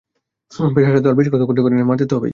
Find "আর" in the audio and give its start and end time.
1.11-1.15